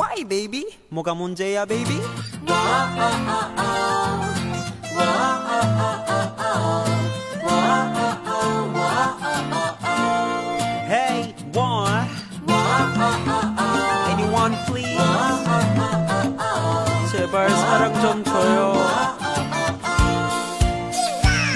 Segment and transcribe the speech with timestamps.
[0.00, 0.64] Why baby?
[0.88, 2.00] 뭐가 문제야 baby?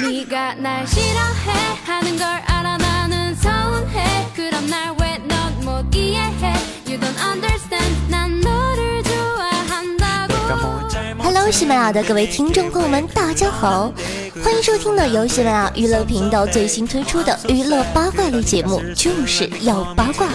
[0.03, 1.53] 네가 날 싫어해
[1.87, 2.84] 하는 걸 알아
[11.45, 13.93] 喽，喜马拉雅的各位听众朋友们，大家好，
[14.43, 20.27] 欢迎收听呢由喜马拉雅娱乐频道最新推出的娱乐八卦类节目，就是要八卦。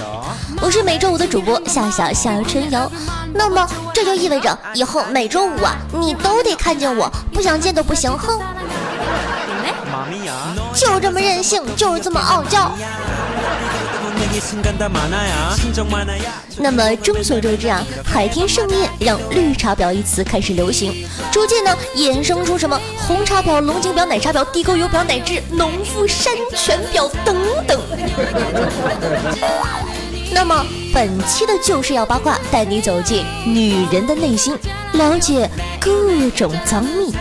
[0.62, 2.92] 我是每周五的主播夏夏夏春瑶，
[3.34, 8.40] 那么这就意味着以后每周五啊，你都得看见我，不想见都不行，哼。
[10.76, 12.72] 就这么任性，就是这么傲娇。
[16.58, 27.36] 那么众所周知啊，海天盛宴让绿茶婊一词开始流行，逐渐呢衍生出什么红茶婊、龙井婊、奶茶婊、地沟油婊，乃至农夫山泉婊等
[27.68, 27.80] 等。
[30.32, 34.58] 那么本期的就是要八卦，带你走进女人的内心，
[34.94, 37.14] 了解各种脏秘。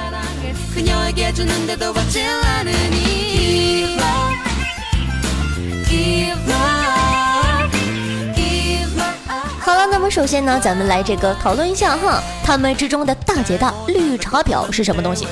[10.09, 15.29] 么首先呢，咱们来这个讨论一下哈，他们之中的大姐大绿茶婊是什么东西？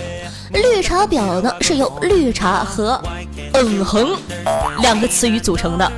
[0.52, 3.02] 绿茶婊呢是由绿茶和
[3.54, 4.14] 嗯哼
[4.82, 5.92] 两个词语组成的。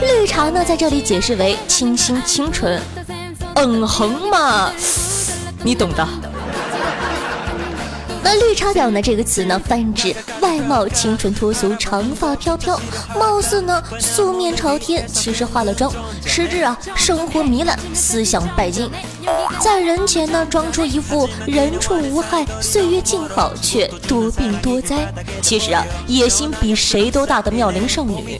[0.00, 2.82] 绿茶呢在这里解释为清新清纯，
[3.54, 4.72] 嗯哼嘛，
[5.62, 6.04] 你懂的。
[8.34, 12.80] 绿茶婊呢这个词呢，泛指外貌清纯脱俗，长发飘飘，
[13.16, 15.92] 貌似呢素面朝天，其实化了妆，
[16.24, 18.90] 实质啊生活糜烂，思想拜金，
[19.60, 25.12] 在人前呢装出一副人畜无害、岁月静好，却多病多灾。
[25.42, 28.38] 其实啊野心比谁都大的妙龄少女。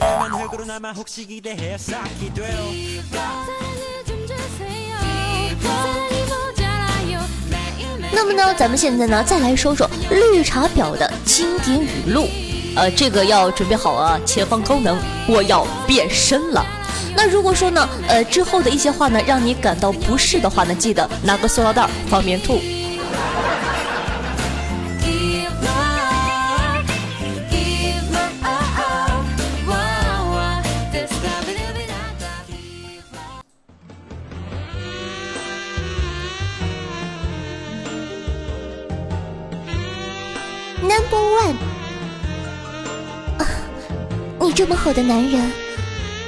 [8.15, 12.27] 那么呢，咱们现在呢再来说说绿茶婊的经典语录。
[12.75, 14.97] 呃，这个要准备好啊，前方高能，
[15.27, 16.65] 我要变身了。
[17.15, 22.59] 那如果说呢，呃，之后的一些话呢，让你感到不适的话呢，记得拿个塑料袋儿方便吐。
[40.93, 41.55] Number one，
[43.39, 43.47] 啊，
[44.39, 45.51] 你这么好的男人，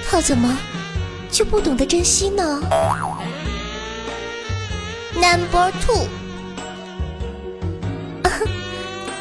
[0.10, 0.58] 他怎么
[1.30, 2.62] 就不懂得珍惜呢
[5.14, 6.08] ？Number two，
[8.24, 8.32] 啊，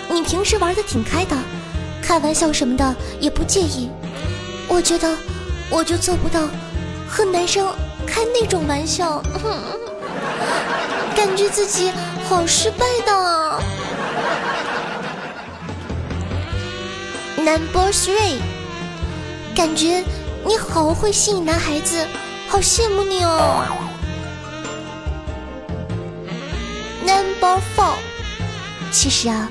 [0.09, 1.37] 你平时玩的挺开的，
[2.03, 3.91] 开玩笑什么的也不介意。
[4.67, 5.15] 我觉得
[5.69, 6.49] 我就做不到
[7.07, 7.71] 和男生
[8.07, 9.23] 开那种玩笑，
[11.15, 11.93] 感觉自己
[12.27, 13.34] 好失败的。
[17.45, 18.41] Number three，
[19.55, 20.03] 感觉
[20.47, 22.07] 你好会吸引男孩子，
[22.49, 23.67] 好羡慕你哦。
[27.07, 27.97] Number four，
[28.91, 29.51] 其实啊，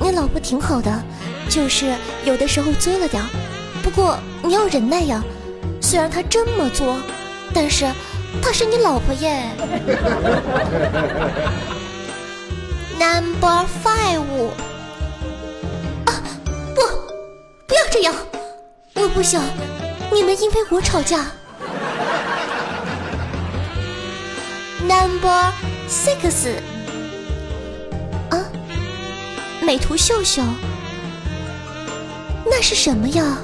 [0.00, 1.00] 你老婆挺好的，
[1.48, 1.94] 就是
[2.24, 3.22] 有的时候作了点，
[3.84, 5.22] 不过你要忍耐呀。
[5.80, 6.96] 虽然她这么作，
[7.54, 7.86] 但是
[8.42, 9.44] 她是你老婆耶。
[12.98, 14.24] Number five。
[19.18, 19.42] 不想
[20.12, 21.26] 你们因为我吵架。
[24.80, 25.52] Number
[25.88, 26.52] six，
[28.30, 28.38] 啊，
[29.60, 30.40] 美图秀秀，
[32.46, 33.38] 那是什么呀？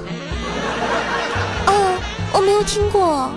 [1.66, 1.98] 哦，
[2.32, 3.32] 我没有听过。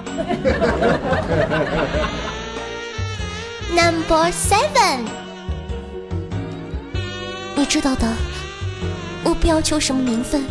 [3.72, 5.08] Number seven，
[7.56, 8.08] 你知道的。
[9.24, 10.46] 我不要求什么名分，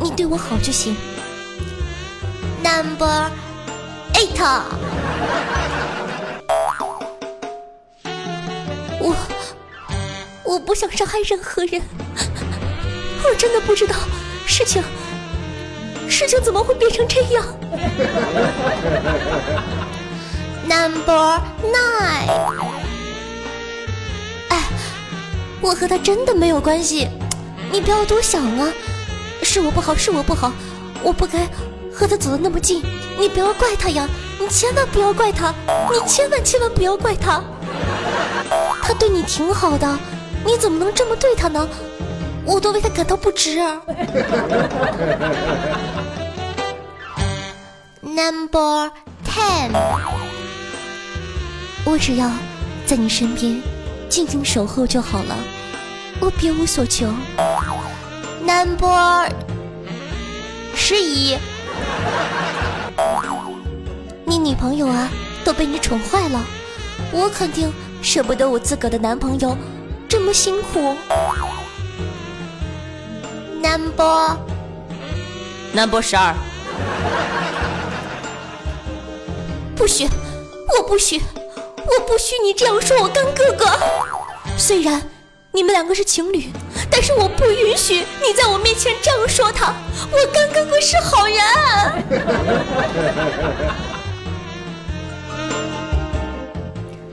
[0.00, 0.96] 你对我好就行。
[2.62, 3.30] Number
[4.14, 4.62] eight，
[9.00, 9.16] 我
[10.44, 11.80] 我不想伤害任何人，
[13.24, 13.94] 我真的不知道
[14.46, 14.82] 事情
[16.08, 17.44] 事情怎么会变成这样。
[20.64, 22.28] Number nine，
[24.50, 24.62] 哎，
[25.60, 27.08] 我和他真的没有关系。
[27.70, 28.72] 你不要多想啊，
[29.50, 30.52] 是我不好，是我不好，
[31.02, 31.48] 我不该
[31.90, 32.82] 和他走得那么近，
[33.18, 34.06] 你不要怪他呀，
[34.38, 35.54] 你千万不要怪他，
[35.90, 37.42] 你千万千万不要怪他，
[38.82, 39.98] 他对你挺好的，
[40.44, 41.66] 你怎么能这么对他呢？
[42.44, 43.58] 我都为他感到不值。
[48.02, 48.90] Number
[49.26, 49.72] ten，
[51.86, 52.30] 我只要
[52.84, 53.62] 在你身边
[54.10, 55.34] 静静守候就好了，
[56.20, 57.06] 我别无所求。
[58.48, 59.28] Number
[60.74, 61.36] 十一，
[64.24, 65.10] 你女朋友啊
[65.44, 66.42] 都被你宠坏了，
[67.12, 69.54] 我肯定舍不得我自个的男朋友
[70.08, 70.96] 这么辛苦。
[73.62, 74.38] Number
[75.74, 76.34] Number 十二，
[79.76, 80.08] 不许，
[80.74, 81.20] 我不许，
[81.76, 83.78] 我不许你这样说我干哥哥。
[84.56, 85.02] 虽然
[85.50, 86.52] 你们两个是情侣，
[86.90, 89.72] 但是我不允许你在我面前这样说他。
[90.10, 91.36] 我干哥哥是好人。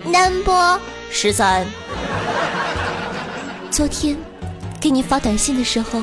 [0.04, 0.80] Number
[1.10, 1.66] 十三，
[3.72, 4.18] 昨天
[4.82, 6.02] 给你发短信的时候，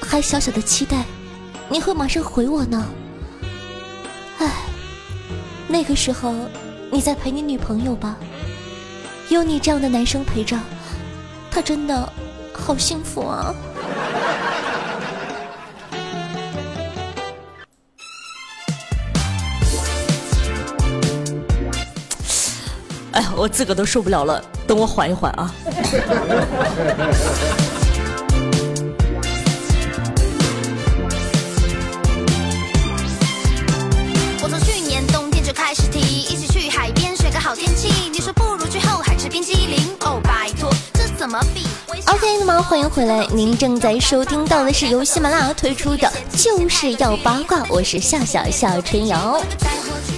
[0.00, 1.04] 还小小的期待
[1.68, 2.88] 你会马上回我呢。
[4.38, 4.50] 唉，
[5.68, 6.34] 那个时候
[6.90, 8.16] 你在陪你女朋友吧？
[9.28, 10.58] 有你这样的男生陪着，
[11.54, 12.12] 他真的
[12.52, 13.54] 好幸福啊！
[23.12, 25.54] 哎，我自个都受不了了，等我缓一缓啊。
[34.42, 38.08] 我从去年冬天就开始提，一起去海边选个好天气。
[38.10, 39.81] 你说不如去后海吃冰激凌，
[41.22, 41.64] 怎么比
[42.06, 46.12] ？OK，那么欢迎回来，您正在收听到的是由喜马拉雅推出的
[46.44, 49.40] 《就是要八卦》，我是夏夏夏春瑶。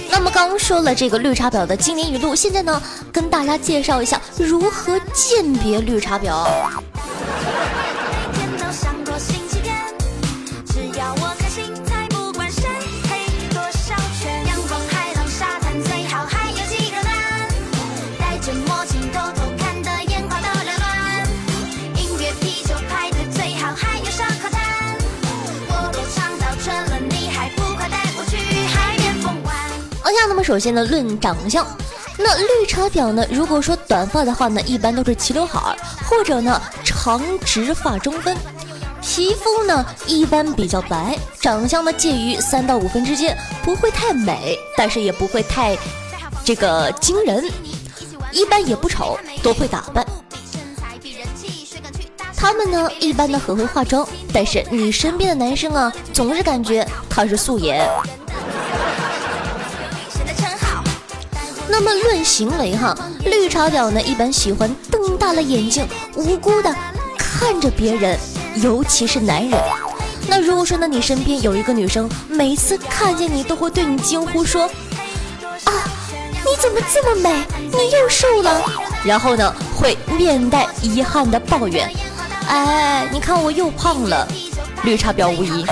[0.09, 2.81] 那么刚说了这个绿茶婊的经典语录，现在呢
[3.13, 6.47] 跟大家介绍一下如何鉴别绿茶婊。
[30.45, 31.65] 首先呢，论长相，
[32.19, 35.75] 那绿茶婊呢，如果说短发的话呢，一般都是齐刘海儿，
[36.07, 38.37] 或者呢长直发中分。
[39.01, 45.75] 皮肤呢一般比较白，长相呢介于三到五分之间，不会太美，但是也不会太
[46.43, 47.43] 这个惊人，
[48.31, 50.05] 一般也不丑，都会打扮。
[52.37, 57.89] 他们呢一般呢很会化妆，但是你身边的男生啊，总是感觉他是素颜。
[61.77, 65.85] 那么论行为哈，绿茶婊呢一般喜欢瞪大了眼睛，
[66.15, 66.73] 无辜的
[67.17, 68.17] 看着别人，
[68.63, 69.59] 尤其是男人。
[70.25, 74.63] 那如果说呢，你身边有一个女生，每次看见你都会对你惊呼说
[75.67, 75.73] ：“啊，
[76.45, 77.45] 你怎么这么美？
[77.59, 78.61] 你又瘦了。”
[79.03, 81.91] 然后呢，会面带遗憾的抱怨
[82.47, 84.25] ：“哎，你看我又胖了。”
[84.83, 85.65] 绿茶婊无疑。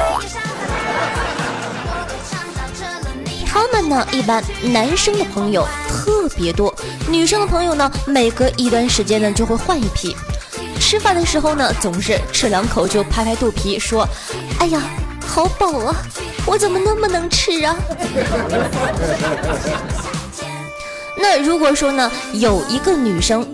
[3.53, 6.73] 他们呢，一般男生的朋友特别多，
[7.07, 10.17] 女生的朋友呢，每隔一段时间呢就会换一批。
[10.79, 14.07] 吃饭的时候呢，总是吃两口就拍拍肚皮说
[14.57, 14.81] ：“哎呀，
[15.23, 15.95] 好饱啊，
[16.47, 17.77] 我怎么那么能吃啊？”
[21.15, 23.47] 那如果说呢，有一个女生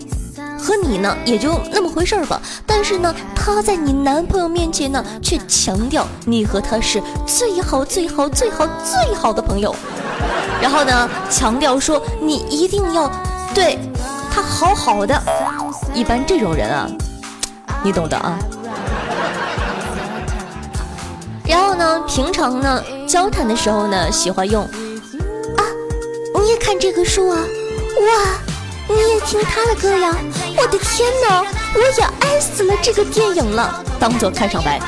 [0.58, 3.14] 和你呢也就那么回事儿吧，但是呢，
[3.54, 9.74] 她在你男朋友面前呢，却强调你和他是最好最好最好最好的朋友，
[10.62, 13.10] 然后呢，强调说你一定要
[13.54, 13.78] 对
[14.32, 15.20] 他好好的。
[15.92, 16.88] 一般这种人啊，
[17.82, 18.38] 你懂的啊。
[21.46, 25.62] 然后呢，平常呢交谈的时候呢，喜欢用啊，
[26.40, 28.49] 你也看这个书啊，哇，
[28.90, 30.14] 你也听他的歌呀，
[30.56, 31.44] 我的天哪，
[31.74, 34.78] 我也爱死了这个电影了，当做开场白。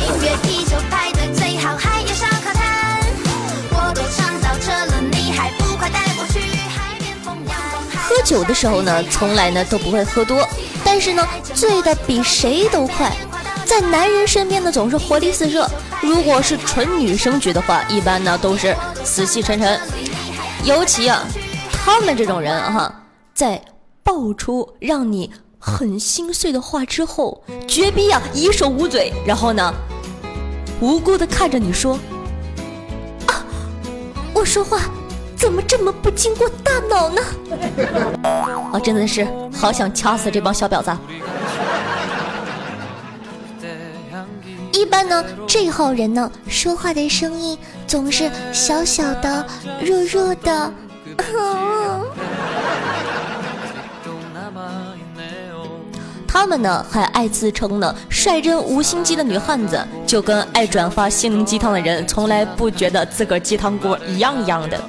[0.00, 3.00] 音乐、啤酒、派对，最好还有烧烤摊。
[3.70, 7.56] 我都尝到这了，你还不快带我去海边疯玩？
[8.02, 10.46] 喝酒的时候呢，从来呢都不会喝多，
[10.84, 13.12] 但是呢，醉的比谁都快。
[13.64, 15.64] 在男人身边呢，总是活力四射；
[16.00, 19.80] 如果是纯女生局的话，一般呢都是死气沉沉。
[20.64, 21.24] 尤其啊，
[21.84, 23.02] 他们这种人哈、
[23.34, 23.60] 在
[24.04, 29.74] 爆出让你很心碎的话之后，绝逼啊一手捂嘴，然后呢，
[30.80, 31.98] 无辜的看着你说
[33.26, 33.44] ：“啊，
[34.32, 34.80] 我说话
[35.36, 37.20] 怎么这么不经过大脑呢？
[38.72, 40.96] 我 真的是好想掐死这帮小婊子。
[44.72, 49.44] 一般呢，这号人呢，说话的声音总是小小的、
[49.84, 50.72] 弱弱的。
[56.32, 64.80] 他们呢还爱自称呢率真无心机的女汉子，就跟爱转发心灵鸡汤的人从来不觉得自个儿鸡汤锅一样一样的。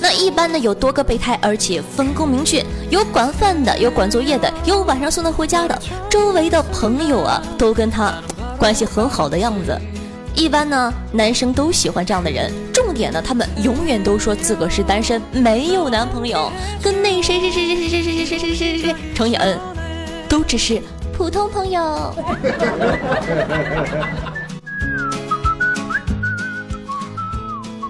[0.00, 5.76] 那一般呢有多个备胎，而且分工明确，有管饭的，有管作业的，有晚上送他回家的，
[6.08, 8.14] 周围的朋友啊都跟他
[8.56, 9.76] 关系很好的样子。
[10.36, 12.52] 一般呢，男生都喜欢这样的人。
[12.72, 16.52] 重点呢，他们永远都说自个是单身，没有男朋友，
[16.82, 19.58] 跟那谁谁谁谁谁谁谁谁谁谁谁谁乘以 n，
[20.28, 20.80] 都只是
[21.16, 22.14] 普通朋友。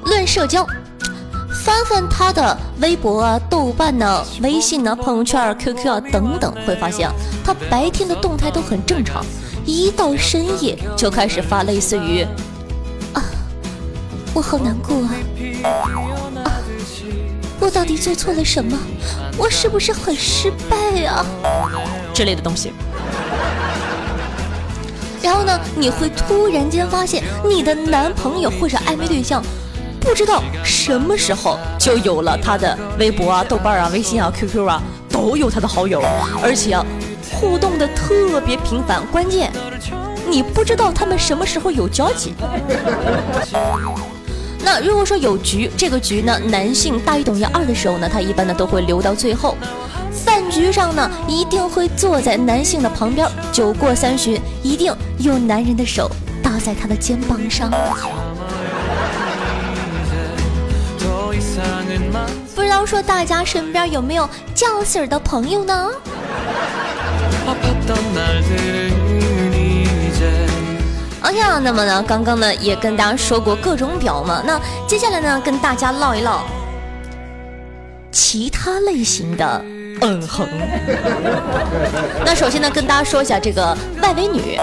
[0.05, 0.65] 论社交，
[1.65, 7.11] 翻翻他的微博啊、豆瓣呢、微信呢、朋友圈、QQ 啊等等，会发现，
[7.45, 9.25] 他白天的动态都很正常。
[9.67, 12.23] 一到深夜就开始发类似于
[13.13, 13.21] 啊，
[14.33, 15.11] 我好难过啊，
[16.45, 16.63] 啊，
[17.59, 18.79] 我到底做错了什么？
[19.37, 21.27] 我是不是很失败啊？
[22.15, 22.73] 之类的东西。
[25.21, 29.43] 然后呢，你会突然间发现你的男朋友或者暧昧对象，
[29.99, 34.81] 不知道什么时候就有了他的微博啊、豆瓣啊、微信啊、QQ 啊，
[35.11, 36.01] 都有他的好友，
[36.41, 36.87] 而且啊。
[37.33, 39.51] 互动的特别频繁，关键
[40.29, 42.35] 你不知道他们什么时候有交集。
[44.65, 49.57] 那如果说有局，这个局呢，男性大于等于二的时候呢，他一般呢都会留到最后。
[50.13, 53.29] 饭局上呢，一定会坐在男性的旁边。
[53.53, 56.11] 酒过三巡，一定用男人的手
[56.43, 57.71] 搭在他的肩膀上。
[62.55, 65.91] 不知道说大家身边有没有叫婶儿的朋友呢
[71.23, 76.45] ？OK 啊，那么呢，刚刚呢也跟大家说过各种表嘛，那接下来呢跟大家唠一唠
[78.13, 79.65] 其他类型的
[80.03, 80.47] 嗯哼。
[82.25, 84.57] 那首先呢跟大家说一下这个外围女，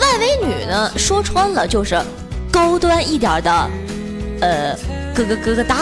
[0.00, 2.00] 外围女呢说穿了就是
[2.50, 3.70] 高端一点的，
[4.40, 4.76] 呃，
[5.14, 5.76] 咯咯咯咯哒。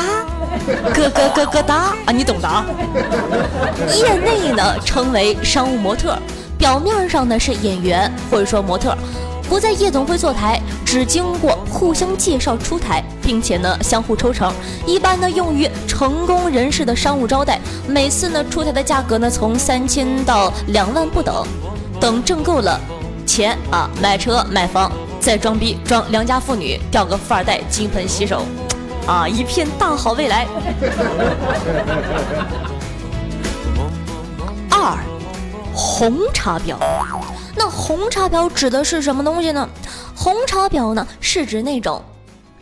[0.93, 2.65] 咯咯咯咯哒啊，你懂的啊。
[3.97, 6.19] 业内呢称为商务模特，
[6.59, 8.97] 表面上呢是演员或者说模特，
[9.49, 14.53] 不在夜总会坐台，只经过互相介绍出台，并且呢相互抽成，
[14.87, 21.47] 一般呢用于成功人士的商务招待，每次呢出台的价格呢从三千到两万不等，
[22.01, 22.79] 等挣够了
[23.25, 28.45] 钱啊，买车买房，再装逼装良家妇女，钓个富二代金盆洗手。
[29.11, 30.47] 啊，一片大好未来。
[34.71, 34.97] 二，
[35.75, 36.77] 红茶婊。
[37.57, 39.69] 那红茶婊指的是什么东西呢？
[40.15, 42.05] 红茶婊呢，是指那种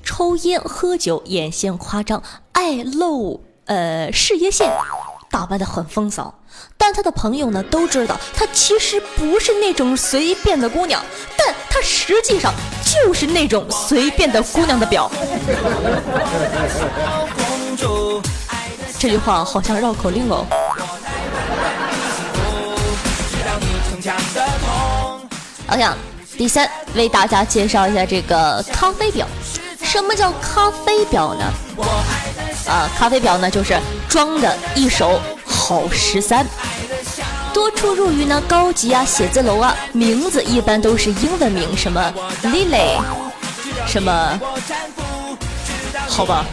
[0.03, 4.73] 抽烟喝酒、眼线夸张、爱露呃事业线，
[5.31, 6.33] 打扮的很风骚。
[6.77, 11.05] 但他的朋友呢都知道，他其实不是那种随便的姑娘，
[11.37, 12.53] 但他实际上
[12.85, 15.11] 就是那种随便的姑娘的表。
[18.99, 20.47] 这句话好像绕口令哦。
[25.69, 25.85] OK，
[26.37, 29.27] 第三为大家介绍一下这个咖啡表。
[29.83, 31.45] 什么叫咖啡表呢？
[32.69, 33.77] 啊，咖啡表呢就是
[34.09, 35.21] 装的一手。
[35.51, 36.47] 好十三，
[37.53, 42.99] 多出入于呢高级啊写字楼啊，名字一般都是英文名，什么 Lily，
[43.87, 44.41] 什么？
[46.07, 46.45] 好吧，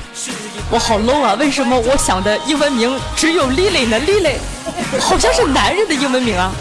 [0.70, 1.34] 我好 low 啊！
[1.36, 4.36] 为什么我想的英文名只有 Lily 呢？Lily
[5.00, 6.52] 好像是男人的英文名啊！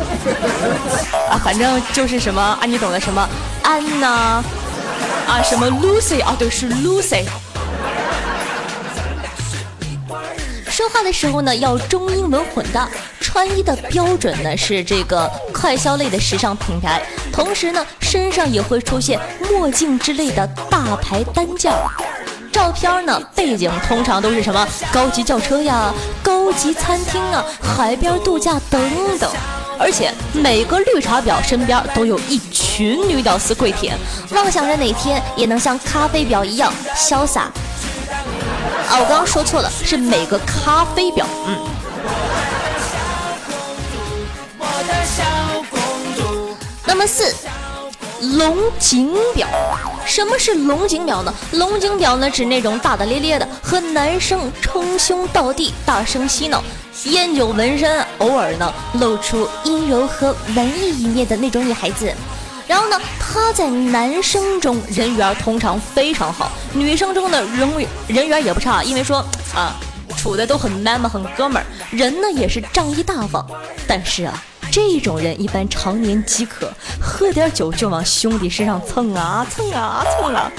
[1.30, 3.28] 啊，反正就是什么啊，你懂的，什么
[3.62, 4.42] 安娜
[5.26, 7.24] 啊，什么 Lucy 啊，对，是 Lucy。
[10.74, 12.88] 说话的时候呢，要中英文混搭。
[13.20, 17.00] 穿衣的标准呢是这个快消类的时尚品牌，
[17.32, 21.72] 同时呢身上也会出现墨镜之类的大牌单件。
[22.50, 28.82] 照片呢背景通常都是什么高级轿车呀、高级餐厅啊、海边度假等
[29.20, 29.30] 等。
[29.78, 33.96] 而且每个绿茶婊身边都有一群女屌丝跪舔，
[34.32, 37.48] 妄想着哪天也能像咖啡婊一样潇洒。
[39.00, 41.24] 我刚刚说错了，是每个咖啡婊。
[41.46, 41.58] 嗯。
[46.86, 47.34] 那么四，
[48.38, 49.48] 龙井表。
[50.06, 51.34] 什么是龙井表呢？
[51.52, 56.62] 龙井表呢，指那种大大咧咧的，和男生称兄道弟，大声嬉闹，
[57.04, 62.14] 烟酒纹身，偶尔呢露出阴柔和文艺一面的那种女孩子。
[62.66, 67.68] 然后呢，他在男生中人缘通常非常好，女生中呢人
[68.08, 69.18] 人缘也不差，因为说
[69.54, 69.74] 啊，
[70.16, 73.46] 处的都很 man 嘛，很哥们儿，人呢也是仗义大方。
[73.86, 74.42] 但是啊。
[74.72, 76.68] 这种人一般常年饥渴，
[77.00, 80.50] 喝点酒就往兄弟身上蹭啊蹭啊蹭啊，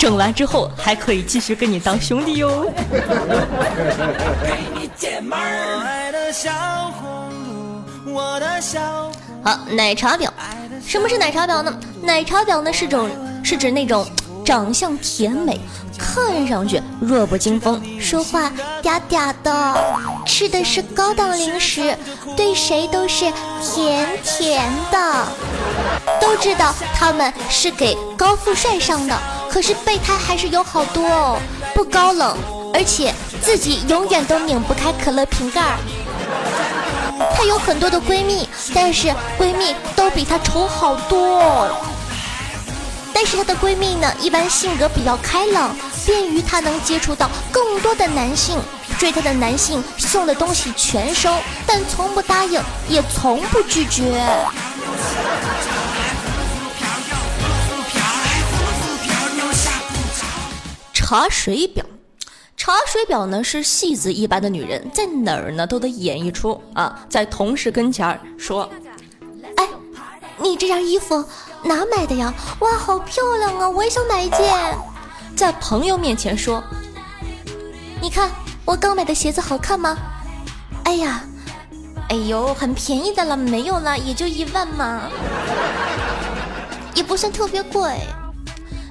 [0.00, 2.68] 整完之后还可以继续跟你当兄弟哟。
[9.44, 10.28] 好，奶茶婊，
[10.88, 11.78] 什么是奶茶婊呢？
[12.00, 13.10] 奶茶婊呢是种
[13.44, 14.06] 是指那种
[14.42, 15.60] 长相甜美。
[15.98, 18.50] 看上去弱不禁风，说话
[18.82, 21.94] 嗲嗲的，吃的是高档零食，
[22.34, 23.30] 对谁都是
[23.60, 25.26] 甜甜的。
[26.22, 29.18] 都知道他们是给高富帅上的，
[29.50, 31.38] 可是备胎还是有好多哦，
[31.74, 32.34] 不高冷，
[32.72, 35.76] 而且自己永远都拧不开可乐瓶盖。
[37.38, 41.70] 她有很多的闺蜜，但是闺蜜都比她丑好多。
[43.14, 45.70] 但是她的闺蜜呢，一般性格比较开朗，
[46.04, 48.58] 便于她能接触到更多的男性。
[48.98, 51.32] 追她的男性送的东西全收，
[51.64, 54.20] 但从不答应，也从不拒绝。
[60.92, 61.86] 茶水表，
[62.68, 68.68] 茶水婊呢是戏子一般的女人，在哪儿呢都得演一出啊，在同事跟前儿说
[69.56, 69.66] ：“哎，
[70.36, 71.24] 你这件衣服。”
[71.64, 72.34] 哪买的呀？
[72.58, 73.70] 哇，好漂亮啊！
[73.70, 74.78] 我也想买一件。
[75.34, 76.62] 在朋友面前说
[78.02, 78.30] ：“你看
[78.66, 79.96] 我刚买的鞋子好看吗？”
[80.84, 81.24] 哎呀，
[82.10, 85.04] 哎呦，很便宜的了，没有了，也就一万嘛，
[86.94, 87.98] 也不算特别贵。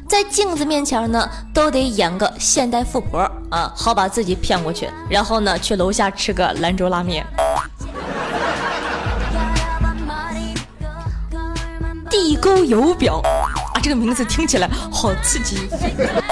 [0.07, 7.27] 在镜子面前呢，都得演个现代富婆啊，好把自己骗过去，然后呢，去楼下吃个兰州拉面。
[12.09, 13.21] 地沟油表
[13.75, 15.67] 啊，这个名字听起来好刺激。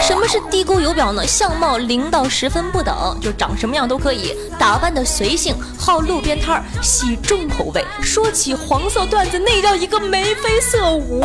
[0.01, 1.27] 什么是地沟油表呢？
[1.27, 7.85] 相貌零到十分不等，就长什么样都可以，打扮的随性，好路边摊儿，喜重口味。
[8.01, 11.21] 说起黄色段子，那叫一个眉飞色舞。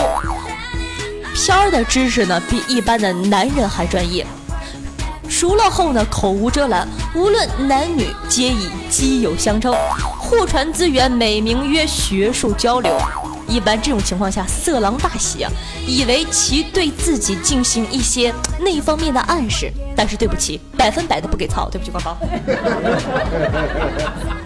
[1.34, 4.26] 片儿的知识呢，比一般的男人还专业。
[5.28, 9.74] 熟了后呢，口无遮拦，无论男女皆以基友相称，
[10.18, 12.98] 互传资源，美名曰学术交流。
[13.46, 15.50] 一般这种情况下，色狼大喜啊，
[15.86, 22.16] 以为其对自己进行一些那方面的暗示，但是对不起，百分百的不给操，对不起，官方。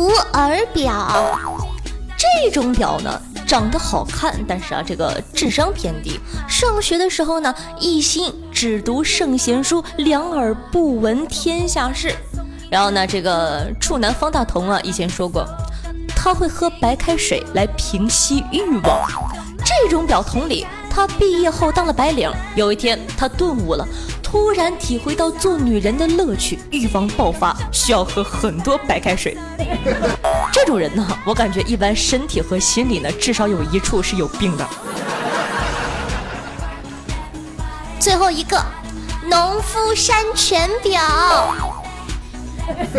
[0.00, 1.38] 普洱表，
[2.16, 3.20] 这种表呢？
[3.46, 6.18] 长得好看，但是啊，这个智商偏低。
[6.48, 12.14] 上学的时候呢，一心只读圣贤书，两耳不闻天下事。
[12.70, 15.46] 然后呢，这个处男方大同啊，以前说过，
[16.16, 19.06] 他会喝白开水来平息欲望。
[19.62, 23.86] 这种表同理，他毕业后当了白领，有一天他顿悟了。
[24.30, 29.36] 突然体会到做女人的乐趣，欲望爆发，需要喝很多白开水。
[30.54, 34.64] 这种人呢，我感觉一般身体和心理呢，至少有一处是有病的。
[37.98, 38.64] 最后一个，
[39.28, 41.52] 农夫山泉表。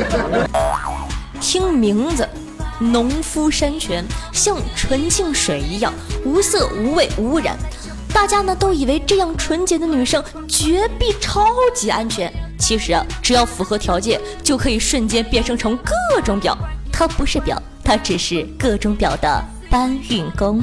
[1.39, 2.27] 听名字，
[2.77, 5.93] 农夫山泉像纯净水一样，
[6.25, 7.57] 无色无味无污染。
[8.13, 16.55] 大家呢都以为这样纯洁的女生绝壁超级安全，其实啊，只要符合条件，就可以瞬间变身成各种表。
[16.91, 20.61] 它不是表，它只是各种表的搬运工。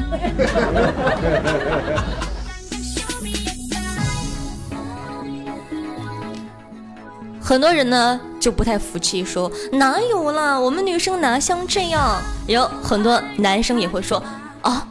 [7.40, 12.22] 很多人呢就不太服气，说哪有啦，我们女生哪像这样？
[12.46, 14.22] 有很多男生也会说
[14.62, 14.86] 啊。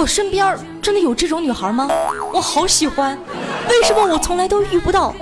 [0.00, 1.86] 我身边真的有这种女孩吗？
[2.32, 3.18] 我好喜欢，
[3.68, 5.14] 为什么我从来都遇不到？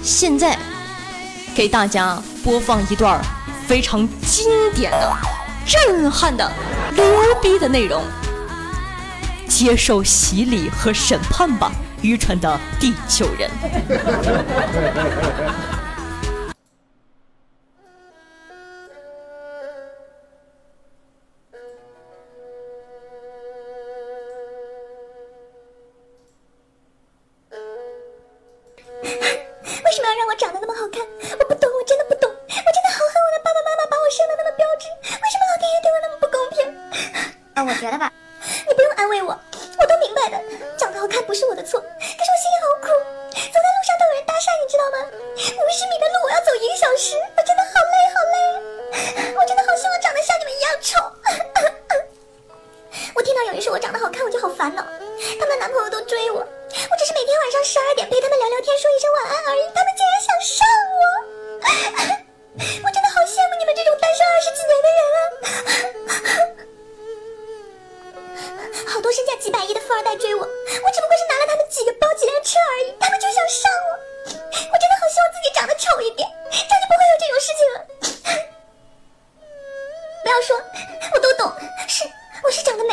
[0.00, 0.56] 现在
[1.52, 3.20] 给大家播放一段
[3.66, 5.12] 非常经典的、
[5.66, 6.48] 震撼的、
[6.94, 7.04] 牛
[7.42, 8.00] 逼的内容，
[9.48, 11.72] 接受洗礼和审判吧，
[12.02, 13.50] 愚蠢的地球人。
[37.54, 38.10] 啊，我觉得吧，
[38.66, 40.42] 你不用安慰我，我都明白的，
[40.76, 42.88] 长得好看不是我的错，可是我心里好苦，
[43.30, 44.98] 走在路上都有人搭讪，你知道吗？
[45.38, 50.98] 五十米的路我要走一个小时，我真的好累好累，我真的好希望长得像你们一样丑。
[53.14, 54.82] 我听到有人说我长得好看，我就好烦恼，
[55.38, 60.63] 他们男朋友都追我，我只是每天晚上十二点陪他们聊聊天，说一声晚安而已，他们竟然想杀
[82.44, 82.83] 我是长得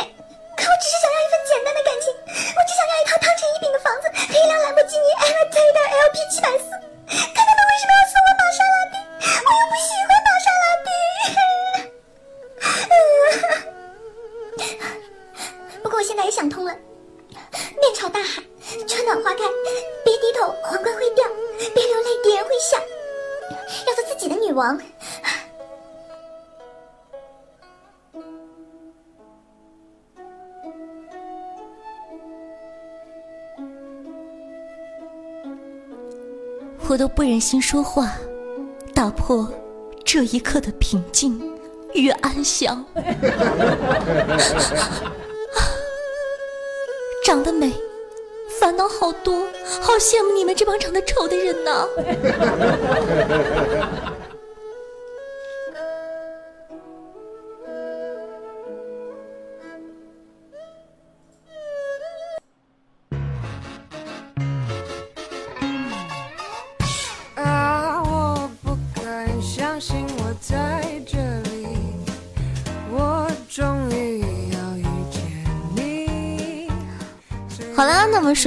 [37.02, 38.12] 都不忍心说话，
[38.94, 39.52] 打破
[40.04, 41.42] 这一刻的平静
[41.94, 42.84] 与安详。
[47.24, 47.72] 长得美，
[48.60, 49.34] 烦恼好多，
[49.80, 51.88] 好羡慕你们这帮长得丑的人呐！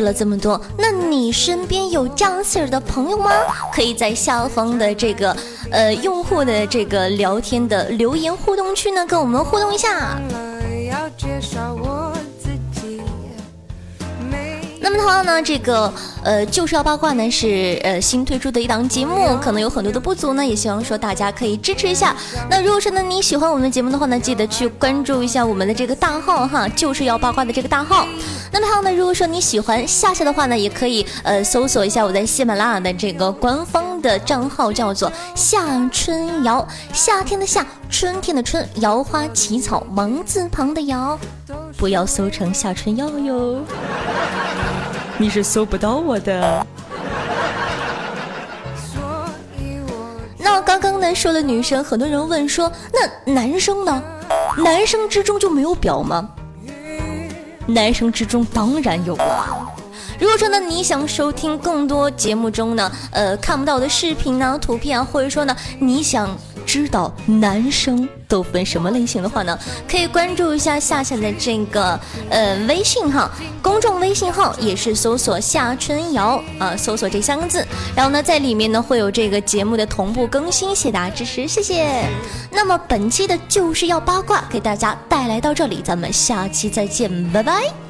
[0.03, 3.31] 啦，那么说了这么多，那你身边有这样式儿的朋友吗？
[3.73, 5.35] 可以在下方的这个
[5.71, 10.19] 呃用户的这个聊天的留言互动区呢，跟我们互动一下。
[14.81, 15.91] 那么同样呢，这个
[16.25, 22.15] 呃就是要八卦呢是呃新推出的一档节目，可能有很多的不足呢，也希望说大家可以支持一下。
[22.49, 28.07] 那如果说呢你喜欢我们的节目的话呢，记得去关注一下我们的这个大号哈，就是要八卦的这个大号。
[28.51, 41.19] 那么还有呢，如果说你喜欢夏夏的话呢，也可以呃搜索一下我在喜马拉雅的这个官方的账号，叫做夏春瑶，夏天的夏，春天的春，瑶花起草，王字旁的瑶，
[41.77, 43.61] 不要搜成夏春瑶哟。
[45.17, 46.65] 你是搜不到我的。
[50.37, 54.03] 那刚刚呢说了女生，很多人问说，那男生呢？
[54.57, 56.29] 男生之中就没有表吗？
[57.67, 59.73] 男生之中当然有了。
[60.19, 66.29] 如果说呢，你想收听更多节目中呢，呃，看不到的视频啊、图片啊，或者说呢，你想
[66.65, 69.57] 知道男生都分什么类型的话呢，
[69.89, 71.99] 可以关注一下夏夏的这个
[72.29, 73.29] 呃微信号，
[73.61, 82.07] 公众微信号也是搜索夏春瑶啊、搜索这三个字，然后呢，在里面呢会有这个节目的同步更新，谢谢大家支持，谢谢。
[82.51, 87.84] 那么本期的就是要八卦给大家带来到这里，咱们下期再见，拜拜。